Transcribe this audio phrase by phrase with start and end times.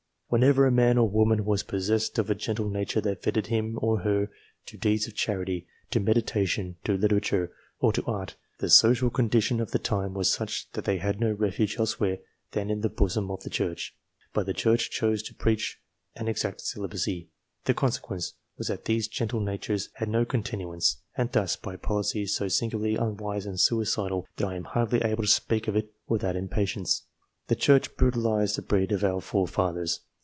[0.33, 3.99] Whenever a man or woman was possessed of a gentle nature that fitted him or
[3.99, 4.29] her
[4.65, 10.05] to deeds of charity, to meditation, to literature, or to art, the social condition 344
[10.05, 12.19] INFLUENCES THAT AFFECT THE of the time was such that they had no refuge elsewhere
[12.51, 13.93] than in the bosom of the Church.
[14.33, 15.81] But the Church chose to preach
[16.15, 17.27] and exact celibacy.
[17.65, 22.25] The consequence was that these gentle natures had no continuance, and thus, by a policy
[22.25, 26.37] so singularly unwise and suicidal that I am hardly able to speak of it without
[26.37, 27.03] impatience,
[27.47, 29.99] the Church brutalized the breed of our forefathers.